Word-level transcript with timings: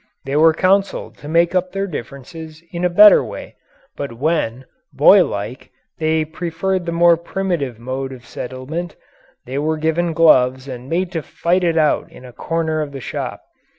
They 0.25 0.35
were 0.35 0.55
counseled 0.55 1.17
to 1.19 1.27
make 1.27 1.53
up 1.53 1.73
their 1.73 1.85
differences 1.85 2.63
in 2.71 2.83
a 2.83 2.89
better 2.89 3.23
way, 3.23 3.55
but 3.95 4.11
when, 4.13 4.65
boy 4.91 5.23
like, 5.23 5.69
they 5.99 6.25
preferred 6.25 6.87
the 6.87 6.91
more 6.91 7.15
primitive 7.17 7.77
mode 7.77 8.11
of 8.11 8.25
settlement, 8.25 8.95
they 9.45 9.59
were 9.59 9.77
given 9.77 10.13
gloves 10.13 10.67
and 10.67 10.89
made 10.89 11.11
to 11.11 11.21
fight 11.21 11.63
it 11.63 11.77
out 11.77 12.11
in 12.11 12.25
a 12.25 12.33
corner 12.33 12.81
of 12.81 12.93
the 12.93 12.99
shop. 12.99 13.43